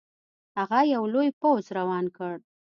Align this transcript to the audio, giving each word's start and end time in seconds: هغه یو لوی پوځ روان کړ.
هغه 0.57 0.79
یو 0.93 1.03
لوی 1.13 1.29
پوځ 1.41 1.63
روان 1.77 2.05
کړ. 2.17 2.33